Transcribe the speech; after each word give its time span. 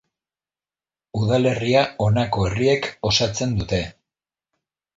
Udalerria 1.19 1.83
honako 2.07 2.47
herriek 2.47 2.89
osatzen 3.11 3.55
dute. 3.61 3.83